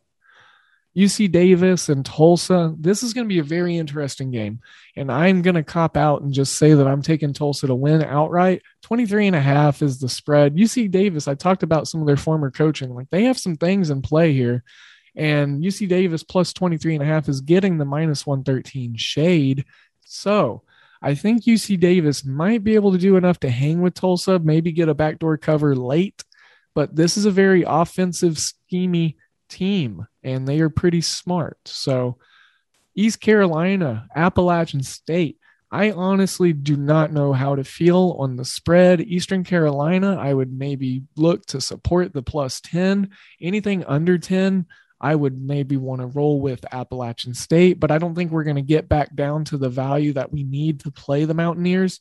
[0.98, 2.74] UC Davis and Tulsa.
[2.76, 4.60] This is going to be a very interesting game.
[4.96, 8.02] And I'm going to cop out and just say that I'm taking Tulsa to win
[8.02, 8.62] outright.
[8.82, 10.56] 23 and a half is the spread.
[10.56, 12.92] UC Davis, I talked about some of their former coaching.
[12.94, 14.64] Like they have some things in play here.
[15.14, 19.66] And UC Davis plus 23 and a half is getting the minus 113 shade.
[20.04, 20.62] So
[21.00, 24.72] I think UC Davis might be able to do enough to hang with Tulsa, maybe
[24.72, 26.24] get a backdoor cover late.
[26.74, 29.14] But this is a very offensive, schemy
[29.48, 31.58] team, and they are pretty smart.
[31.66, 32.18] So,
[32.94, 35.38] East Carolina, Appalachian State.
[35.70, 39.02] I honestly do not know how to feel on the spread.
[39.02, 43.10] Eastern Carolina, I would maybe look to support the plus 10.
[43.40, 44.66] Anything under 10,
[45.00, 48.56] I would maybe want to roll with Appalachian State, but I don't think we're going
[48.56, 52.00] to get back down to the value that we need to play the Mountaineers.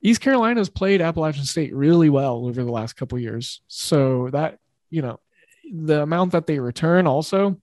[0.00, 3.62] East Carolina's played Appalachian State really well over the last couple years.
[3.68, 4.58] So that,
[4.90, 5.20] you know,
[5.72, 7.58] the amount that they return also,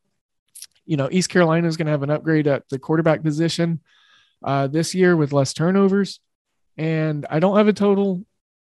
[0.86, 3.80] you know, East Carolina is going to have an upgrade at the quarterback position
[4.44, 6.20] uh, this year with less turnovers.
[6.78, 8.26] And I don't have a total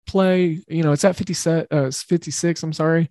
[0.05, 0.61] play.
[0.67, 2.63] You know, it's at 50 uh, 56.
[2.63, 3.09] I'm sorry.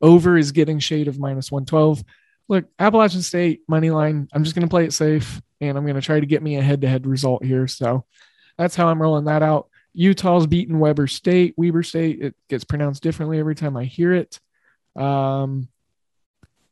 [0.00, 2.02] Over is getting shade of minus 112.
[2.48, 4.28] Look, Appalachian State money line.
[4.32, 6.56] I'm just going to play it safe and I'm going to try to get me
[6.56, 7.66] a head to head result here.
[7.66, 8.04] So
[8.56, 9.68] that's how I'm rolling that out.
[9.92, 11.54] Utah's beaten Weber State.
[11.58, 14.38] Weber State, it gets pronounced differently every time I hear it.
[14.98, 15.68] Um,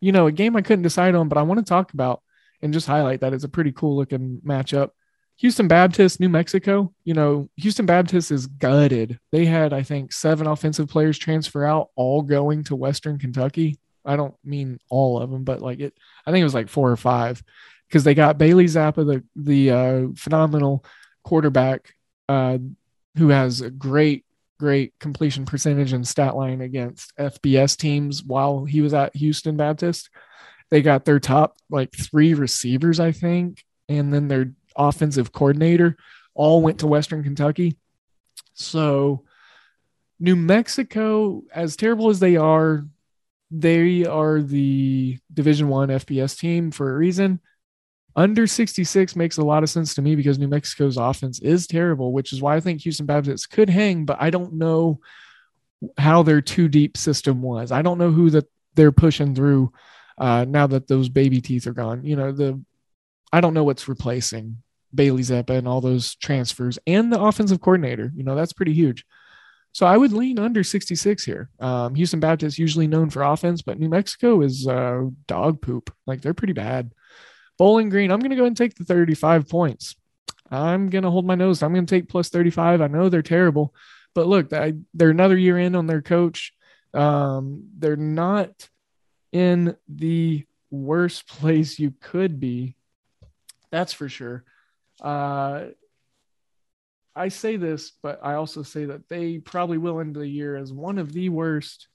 [0.01, 2.23] you know, a game I couldn't decide on, but I want to talk about
[2.63, 4.91] and just highlight that it's a pretty cool looking matchup.
[5.39, 6.93] Houston Baptist, New Mexico.
[7.05, 9.19] You know, Houston Baptist is gutted.
[9.33, 13.79] They had, I think, seven offensive players transfer out, all going to Western Kentucky.
[14.05, 15.95] I don't mean all of them, but like it,
[16.27, 17.43] I think it was like four or five
[17.89, 20.85] because they got Bailey Zappe, the the uh, phenomenal
[21.25, 21.95] quarterback,
[22.29, 22.59] uh,
[23.17, 24.25] who has a great
[24.59, 30.11] great completion percentage and stat line against FBS teams while he was at Houston Baptist.
[30.71, 35.97] They got their top like three receivers, I think, and then their offensive coordinator
[36.35, 37.77] all went to Western Kentucky.
[38.55, 39.25] So,
[40.19, 42.87] New Mexico, as terrible as they are,
[43.51, 47.41] they are the Division One FBS team for a reason
[48.17, 52.13] under 66 makes a lot of sense to me because New Mexico's offense is terrible,
[52.13, 55.01] which is why I think Houston Baptist could hang, but I don't know
[55.99, 57.71] how their two deep system was.
[57.71, 59.73] I don't know who that they're pushing through
[60.19, 62.05] uh, now that those baby teeth are gone.
[62.05, 62.63] You know, the
[63.33, 64.63] I don't know what's replacing
[64.95, 68.11] Bailey Zappe and all those transfers and the offensive coordinator.
[68.17, 69.05] You know, that's pretty huge.
[69.73, 71.51] So I would lean under 66 here.
[71.61, 75.95] Um, Houston Baptist usually known for offense, but New Mexico is uh, dog poop.
[76.07, 76.93] Like they're pretty bad.
[77.59, 79.97] Bowling Green, I'm going to go and take the 35 points.
[80.51, 81.63] I'm going to hold my nose.
[81.63, 82.81] I'm going to take plus 35.
[82.81, 83.75] I know they're terrible,
[84.15, 86.53] but look, they're another year in on their coach.
[86.95, 88.69] Um, they're not
[89.33, 92.77] in the worst place you could be.
[93.71, 94.45] That's for sure.
[95.01, 95.67] Uh,
[97.15, 100.73] I say this, but I also say that they probably will end the year as
[100.73, 101.89] one of the worst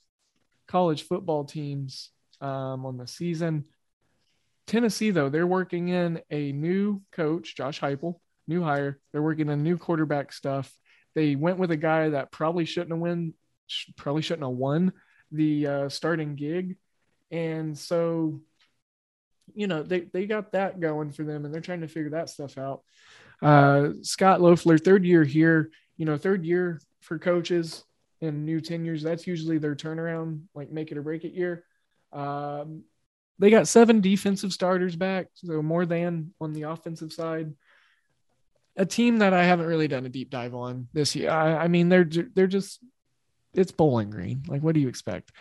[0.68, 2.10] college football teams
[2.42, 3.66] um, on the season.
[4.72, 8.16] Tennessee, though, they're working in a new coach, Josh Heupel,
[8.48, 9.00] new hire.
[9.12, 10.74] They're working on new quarterback stuff.
[11.14, 13.34] They went with a guy that probably shouldn't have won,
[13.98, 14.94] probably shouldn't have won
[15.30, 16.78] the uh, starting gig,
[17.32, 18.40] and so
[19.54, 22.30] you know they they got that going for them, and they're trying to figure that
[22.30, 22.84] stuff out.
[23.42, 25.70] Uh, Scot Loeffler, third year here.
[25.98, 27.84] You know, third year for coaches
[28.22, 29.04] and new tenures.
[29.04, 31.66] That's usually their turnaround, like make it or break it year.
[32.14, 32.84] Um,
[33.42, 37.54] they got seven defensive starters back, so more than on the offensive side.
[38.78, 41.32] a team that I haven't really done a deep dive on this year.
[41.32, 42.80] I, I mean, they're they're just
[43.54, 44.44] it's Bowling Green.
[44.48, 45.32] Like, what do you expect?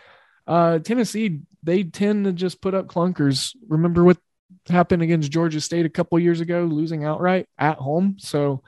[0.47, 3.55] Uh, Tennessee, they tend to just put up clunkers.
[3.69, 4.17] Remember what
[4.67, 8.17] happened against Georgia State a couple years ago, losing outright at home.
[8.17, 8.63] So,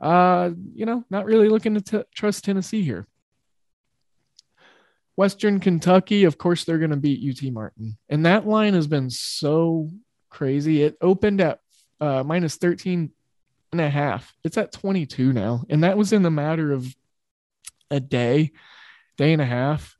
[0.00, 3.06] uh, you know, not really looking to t- trust Tennessee here.
[5.18, 7.98] Western Kentucky, of course, they're going to beat UT Martin.
[8.08, 9.90] And that line has been so
[10.30, 10.84] crazy.
[10.84, 11.58] It opened at
[12.00, 13.10] uh, minus 13
[13.72, 14.32] and a half.
[14.44, 15.64] It's at 22 now.
[15.68, 16.94] And that was in the matter of
[17.90, 18.52] a day,
[19.16, 19.98] day and a half,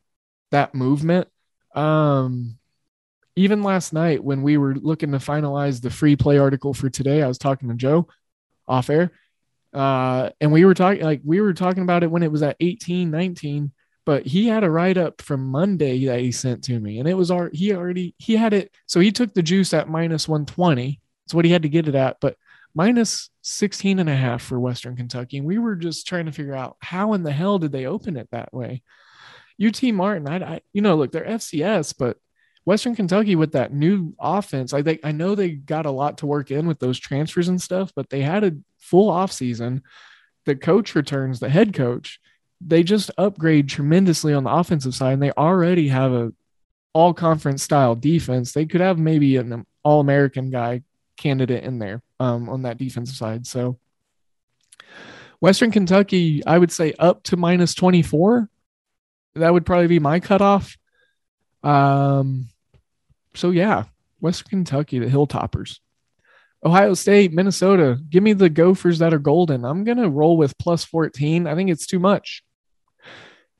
[0.52, 1.26] that movement.
[1.74, 2.56] Um,
[3.34, 7.24] even last night when we were looking to finalize the free play article for today,
[7.24, 8.06] I was talking to Joe
[8.68, 9.10] off air.
[9.74, 12.56] Uh, and we were talking like we were talking about it when it was at
[12.60, 13.72] 18, 19
[14.08, 17.12] but he had a write up from Monday that he sent to me, and it
[17.12, 18.74] was our he already he had it.
[18.86, 20.98] So he took the juice at minus 120.
[21.26, 22.38] That's what he had to get it at, but
[22.74, 25.36] minus 16 and a half for Western Kentucky.
[25.36, 28.16] And we were just trying to figure out how in the hell did they open
[28.16, 28.82] it that way?
[29.62, 32.16] UT Martin, I, I you know, look, they're FCS, but
[32.64, 36.26] Western Kentucky with that new offense, I think I know they got a lot to
[36.26, 39.82] work in with those transfers and stuff, but they had a full off season.
[40.46, 42.18] The coach returns, the head coach
[42.60, 46.32] they just upgrade tremendously on the offensive side and they already have a
[46.92, 48.52] all conference style defense.
[48.52, 50.82] They could have maybe an all American guy
[51.16, 53.46] candidate in there um, on that defensive side.
[53.46, 53.78] So
[55.40, 58.48] Western Kentucky, I would say up to minus 24.
[59.36, 60.76] That would probably be my cutoff.
[61.62, 62.48] Um,
[63.34, 63.84] so yeah,
[64.20, 65.78] Western Kentucky, the Hilltoppers.
[66.64, 69.64] Ohio State, Minnesota, give me the Gophers that are golden.
[69.64, 71.46] I'm going to roll with plus 14.
[71.46, 72.42] I think it's too much.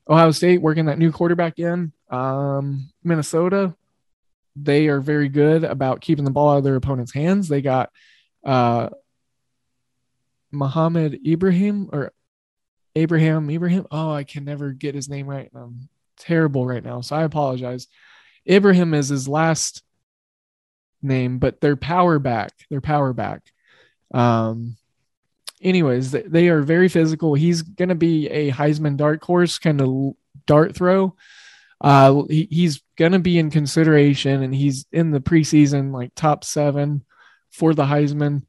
[0.09, 1.91] Ohio State working that new quarterback in.
[2.09, 3.75] Um, Minnesota,
[4.55, 7.47] they are very good about keeping the ball out of their opponent's hands.
[7.47, 7.91] They got
[8.43, 8.89] uh,
[10.51, 12.11] Mohamed Ibrahim or
[12.95, 13.85] Abraham Ibrahim.
[13.91, 15.49] Oh, I can never get his name right.
[15.53, 17.87] I'm terrible right now, so I apologize.
[18.49, 19.83] Ibrahim is his last
[21.01, 23.43] name, but their power back, their power back.
[24.11, 24.75] Um,
[25.61, 27.33] anyways, they are very physical.
[27.33, 31.15] He's going to be a Heisman dart course kind of dart throw.
[31.81, 36.43] Uh, he, he's going to be in consideration and he's in the preseason like top
[36.43, 37.03] seven
[37.51, 38.43] for the Heisman.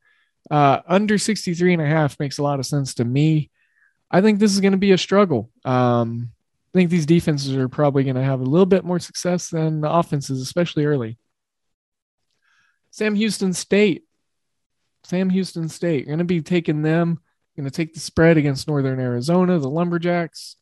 [0.51, 3.51] Uh, under 63 and a half makes a lot of sense to me.
[4.11, 5.51] I think this is going to be a struggle.
[5.65, 6.31] Um,
[6.75, 9.81] I think these defenses are probably going to have a little bit more success than
[9.81, 11.19] the offenses, especially early.
[12.91, 14.05] Sam Houston State
[15.05, 16.07] Sam Houston State.
[16.07, 17.21] You're going to be taking them.
[17.55, 20.57] You're Going to take the spread against Northern Arizona, the Lumberjacks.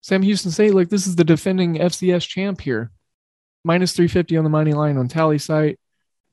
[0.00, 2.90] Sam Houston State, look, this is the defending FCS champ here.
[3.64, 5.78] Minus 350 on the money line on Tallysight.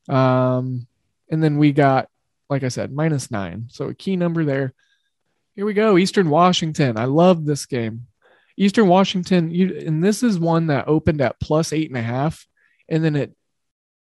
[0.08, 0.88] Um,
[1.30, 2.10] and then we got,
[2.50, 3.68] like I said, minus nine.
[3.70, 4.74] So a key number there.
[5.56, 5.98] Here we go.
[5.98, 6.98] Eastern Washington.
[6.98, 8.08] I love this game.
[8.58, 12.46] Eastern Washington, you and this is one that opened at plus eight and a half,
[12.88, 13.36] and then it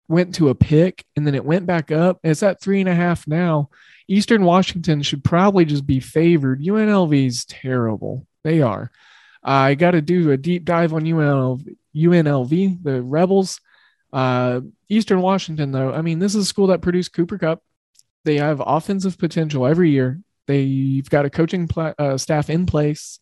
[0.09, 2.19] went to a pick and then it went back up.
[2.23, 3.71] It's at three and a half now.
[4.09, 6.61] Eastern Washington should probably just be favored.
[6.61, 8.27] UNLV is terrible.
[8.45, 8.91] They are.
[9.43, 13.61] I got to do a deep dive on UNLV, UNLV the Rebels.
[14.13, 17.63] Uh, Eastern Washington, though, I mean, this is a school that produced Cooper Kupp.
[18.25, 20.21] They have offensive potential every year.
[20.47, 23.21] They've got a coaching pl- uh, staff in place.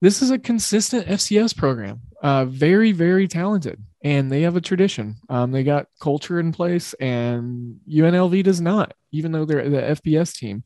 [0.00, 2.00] This is a consistent FCS program.
[2.22, 5.16] Uh, very, very talented and they have a tradition.
[5.28, 10.36] Um, they got culture in place, and UNLV does not, even though they're the FBS
[10.36, 10.64] team.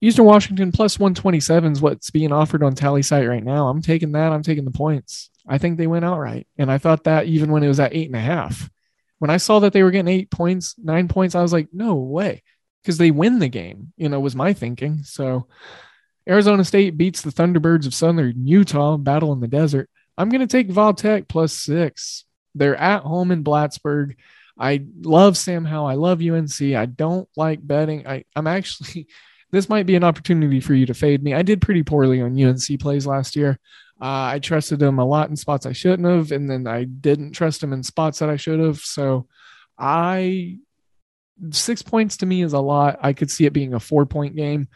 [0.00, 3.68] Eastern Washington plus 127 is what's being offered on Tallysight right now.
[3.68, 4.32] I'm taking that.
[4.32, 5.28] I'm taking the points.
[5.46, 6.46] I think they went outright.
[6.56, 8.70] And I thought that even when it was at eight and a half.
[9.18, 11.96] When I saw that they were getting eight points, nine points, I was like, no
[11.96, 12.42] way.
[12.82, 15.02] Because they win the game, you know, was my thinking.
[15.02, 15.48] So
[16.30, 19.90] Arizona State beats the Thunderbirds of Southern Utah, battle in the desert.
[20.16, 22.24] I'm going to take Va Tech plus six.
[22.54, 24.14] They're at home in Blacksburg.
[24.58, 25.86] I love Sam Howell.
[25.86, 26.60] I love UNC.
[26.60, 28.06] I don't like betting.
[28.06, 29.08] I, I'm actually,
[29.50, 31.34] this might be an opportunity for you to fade me.
[31.34, 33.58] I did pretty poorly on UNC plays last year.
[34.00, 37.32] Uh, I trusted them a lot in spots I shouldn't have, and then I didn't
[37.32, 38.78] trust them in spots that I should have.
[38.78, 39.26] So
[39.78, 40.58] I,
[41.50, 43.00] six points to me is a lot.
[43.02, 44.68] I could see it being a four point game.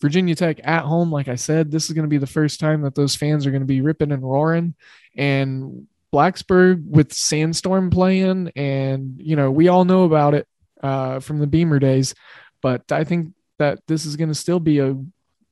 [0.00, 2.82] Virginia Tech at home, like I said, this is going to be the first time
[2.82, 4.74] that those fans are going to be ripping and roaring.
[5.16, 10.48] And Blacksburg with Sandstorm playing, and you know we all know about it
[10.82, 12.14] uh, from the Beamer days,
[12.62, 14.96] but I think that this is going to still be a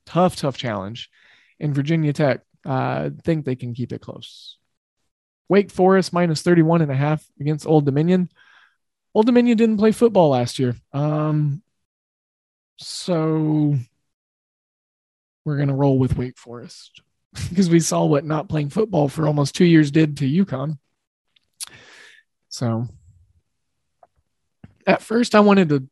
[0.05, 1.09] tough, tough challenge.
[1.59, 4.57] And Virginia Tech, uh, think they can keep it close.
[5.47, 8.29] Wake Forest minus 31 and a half against Old Dominion.
[9.13, 10.75] Old Dominion didn't play football last year.
[10.93, 11.61] Um,
[12.77, 13.75] So
[15.49, 17.01] we're going to roll with Wake Forest
[17.49, 20.77] because we saw what not playing football for almost two years did to UConn.
[22.49, 22.87] So
[24.85, 25.87] at first, I wanted to,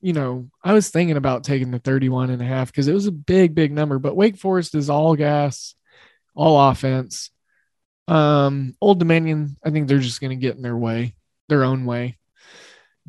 [0.00, 3.06] you know, I was thinking about taking the 31 and a half because it was
[3.06, 5.74] a big, big number, but Wake Forest is all gas,
[6.34, 7.30] all offense.
[8.06, 11.14] Um, Old Dominion, I think they're just going to get in their way,
[11.48, 12.18] their own way.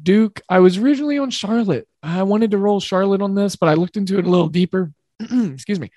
[0.02, 1.88] Duke, I was originally on Charlotte.
[2.02, 4.92] I wanted to roll Charlotte on this, but I looked into it a little deeper.
[5.54, 5.92] Excuse me.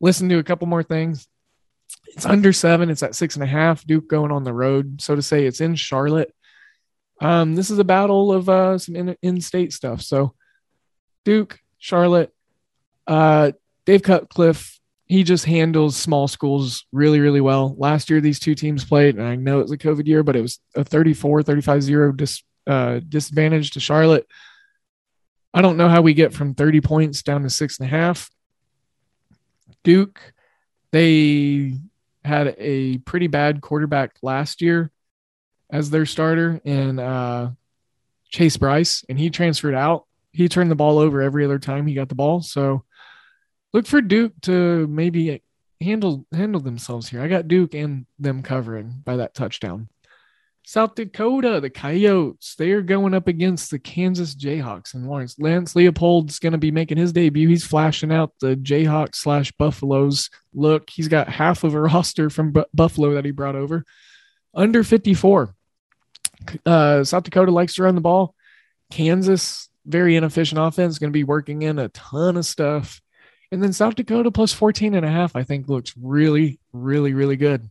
[0.00, 1.26] listen to a couple more things.
[2.08, 2.90] It's under seven.
[2.90, 3.86] It's at six and a half.
[3.86, 5.46] Duke going on the road, so to say.
[5.46, 6.32] It's in Charlotte.
[7.20, 10.02] Um, this is a battle of uh, some in, in-state stuff.
[10.02, 10.34] So
[11.24, 12.32] Duke, Charlotte,
[13.06, 13.52] uh,
[13.84, 17.74] Dave Cutcliffe, he just handles small schools really, really well.
[17.78, 20.36] Last year, these two teams played, and I know it was a COVID year, but
[20.36, 24.26] it was a 34, 35 0 dis, uh, disadvantage to Charlotte.
[25.54, 28.30] I don't know how we get from 30 points down to six and a half.
[29.84, 30.20] Duke,
[30.92, 31.74] they
[32.24, 34.90] had a pretty bad quarterback last year
[35.70, 37.52] as their starter in uh,
[38.28, 40.06] Chase Brice, and he transferred out.
[40.32, 42.42] He turned the ball over every other time he got the ball.
[42.42, 42.84] So
[43.72, 45.42] look for Duke to maybe
[45.80, 47.22] handle handle themselves here.
[47.22, 49.88] I got Duke and them covering by that touchdown.
[50.68, 55.38] South Dakota, the Coyotes, they are going up against the Kansas Jayhawks and Lawrence.
[55.38, 57.48] Lance Leipold's going to be making his debut.
[57.48, 60.90] He's flashing out the Jayhawks slash Buffaloes look.
[60.90, 63.86] He's got half of a roster from B- Buffalo that he brought over.
[64.52, 65.54] Under 54.
[66.66, 68.34] Uh, South Dakota likes to run the ball.
[68.90, 73.00] Kansas, very inefficient offense, going to be working in a ton of stuff.
[73.50, 77.36] And then South Dakota plus 14 and a half, I think looks really, really, really
[77.36, 77.70] good.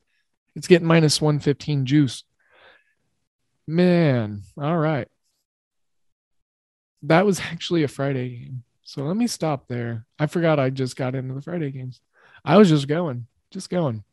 [0.56, 2.24] It's getting minus 115 juice.
[3.68, 5.08] Man, all right.
[7.04, 8.64] That was actually a Friday game.
[8.84, 10.06] So let me stop there.
[10.18, 12.00] I forgot I just got into the Friday games.
[12.46, 14.04] I was just going, just going.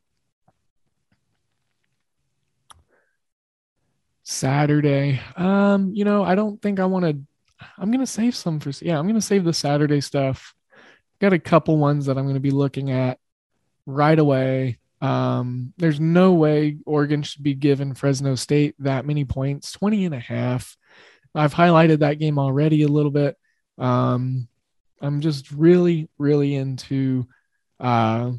[4.25, 5.21] Saturday.
[5.37, 7.67] Um, you know, I don't think I want to.
[7.79, 8.71] I'm gonna save some for.
[8.85, 10.55] Yeah, I'm gonna save the Saturday stuff.
[11.21, 13.21] Got a couple ones that I'm gonna be looking at
[13.87, 14.79] right away.
[15.05, 20.15] Um, there's no way Oregon should be given Fresno State that many points, 20 and
[20.15, 20.79] a half.
[21.35, 23.37] I've highlighted that game already a little bit.
[23.77, 24.49] Um,
[25.03, 27.27] I'm just really, really into
[27.79, 28.31] uh,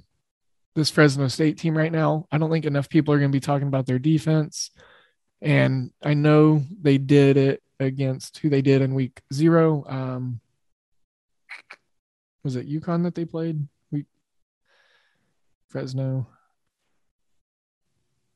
[0.73, 2.25] this Fresno State team right now.
[2.31, 4.71] I don't think enough people are going to be talking about their defense.
[5.43, 9.85] And I know they did it against who they did in week zero.
[9.87, 10.39] Um,
[12.43, 13.67] was it UConn that they played?
[13.91, 14.07] Week
[15.69, 16.25] Fresno.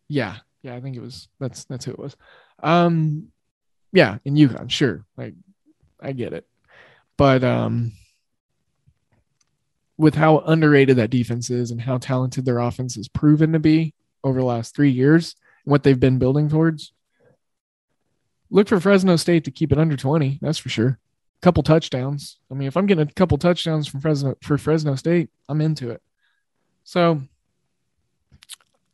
[0.10, 1.30] Yeah, yeah, I think it was.
[1.39, 2.18] That's that's who it was.
[2.62, 3.30] Um,
[3.93, 5.05] yeah, in UConn, sure.
[5.16, 5.36] Like,
[6.01, 6.45] I get it,
[7.16, 7.93] but um,
[9.97, 13.93] with how underrated that defense is and how talented their offense has proven to be
[14.24, 15.36] over the last three years,
[15.66, 16.93] and what they've been building towards.
[18.49, 20.97] Look for Fresno State to keep it under 20, that's for sure.
[21.41, 22.38] A couple touchdowns.
[22.49, 25.91] I mean, if I'm getting a couple touchdowns from Fresno for Fresno State, I'm into
[25.91, 26.01] it.
[26.84, 27.22] So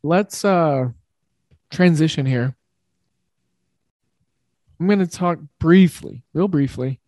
[0.02, 0.88] let's uh
[1.70, 2.54] transition here.
[4.78, 7.00] I'm going to talk briefly, real briefly,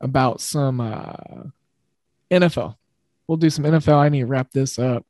[0.00, 1.44] about some uh,
[2.30, 2.76] NFL.
[3.26, 3.96] We'll do some NFL.
[3.96, 5.06] I need to wrap this up,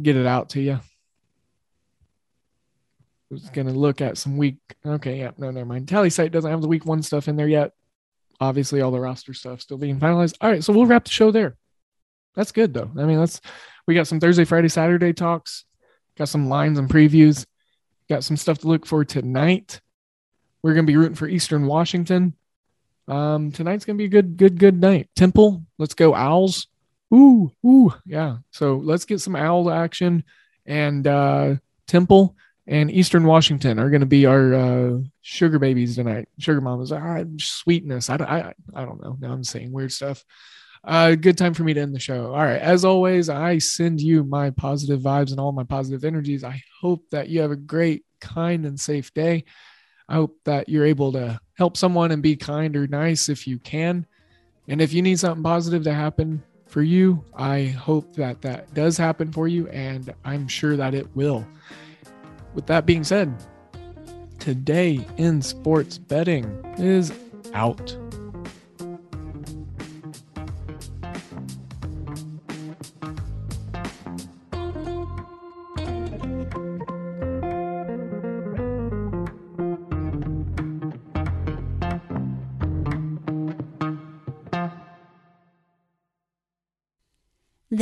[0.00, 0.74] get it out to you.
[0.74, 0.80] I
[3.30, 4.56] was going to look at some week.
[4.84, 5.86] Okay, yeah, no, never mind.
[5.86, 7.72] Tallysight doesn't have the week one stuff in there yet.
[8.40, 10.36] Obviously, all the roster stuff still being finalized.
[10.42, 11.56] All right, so we'll wrap the show there.
[12.34, 12.90] That's good though.
[12.98, 13.40] I mean, that's
[13.86, 15.64] we got some Thursday, Friday, Saturday talks.
[16.16, 17.46] Got some lines and previews.
[18.08, 19.80] Got some stuff to look for tonight.
[20.62, 22.34] We're gonna be rooting for Eastern Washington.
[23.08, 25.08] Um, tonight's gonna be a good, good, good night.
[25.16, 26.68] Temple, let's go Owls.
[27.12, 28.38] Ooh, ooh, yeah.
[28.50, 30.24] So let's get some owl action.
[30.64, 31.56] And uh,
[31.86, 36.28] Temple and Eastern Washington are gonna be our uh, sugar babies tonight.
[36.38, 38.08] Sugar mamas, ah, sweetness.
[38.08, 39.16] I, I, I don't know.
[39.18, 40.24] Now I'm saying weird stuff.
[40.84, 42.26] Uh, good time for me to end the show.
[42.26, 42.60] All right.
[42.60, 46.42] As always, I send you my positive vibes and all my positive energies.
[46.42, 49.44] I hope that you have a great, kind, and safe day.
[50.08, 53.58] I hope that you're able to help someone and be kind or nice if you
[53.60, 54.06] can.
[54.66, 58.96] And if you need something positive to happen for you, I hope that that does
[58.96, 59.68] happen for you.
[59.68, 61.46] And I'm sure that it will.
[62.54, 63.32] With that being said,
[64.40, 66.44] today in sports betting
[66.76, 67.12] is
[67.54, 67.96] out.